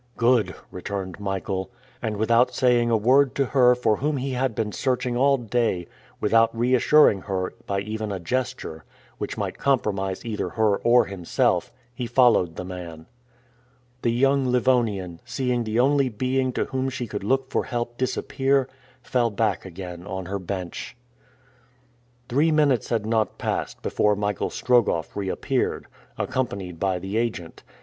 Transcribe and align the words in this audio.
"Good," 0.17 0.55
returned 0.71 1.19
Michael. 1.19 1.69
And 2.01 2.17
without 2.17 2.55
saying 2.55 2.89
a 2.89 2.97
word 2.97 3.35
to 3.35 3.45
her 3.45 3.75
for 3.75 3.97
whom 3.97 4.17
he 4.17 4.31
had 4.31 4.55
been 4.55 4.71
searching 4.71 5.15
all 5.15 5.37
day, 5.37 5.85
without 6.19 6.57
reassuring 6.57 7.21
her 7.29 7.53
by 7.67 7.81
even 7.81 8.11
a 8.11 8.19
gesture, 8.19 8.83
which 9.19 9.37
might 9.37 9.59
compromise 9.59 10.25
either 10.25 10.49
her 10.49 10.77
or 10.79 11.05
himself, 11.05 11.71
he 11.93 12.07
followed 12.07 12.55
the 12.55 12.65
man. 12.65 13.05
The 14.01 14.11
young 14.11 14.47
Livonian, 14.51 15.21
seeing 15.23 15.65
the 15.65 15.79
only 15.79 16.09
being 16.09 16.51
to 16.53 16.65
whom 16.65 16.89
she 16.89 17.05
could 17.05 17.23
look 17.23 17.51
for 17.51 17.65
help 17.65 17.95
disappear, 17.99 18.67
fell 19.03 19.29
back 19.29 19.65
again 19.65 20.07
on 20.07 20.25
her 20.25 20.39
bench. 20.39 20.97
Three 22.27 22.51
minutes 22.51 22.89
had 22.89 23.05
not 23.05 23.37
passed 23.37 23.83
before 23.83 24.15
Michael 24.15 24.49
Strogoff 24.49 25.15
reappeared, 25.15 25.85
accompanied 26.17 26.79
by 26.79 26.97
the 26.97 27.17
agent. 27.17 27.61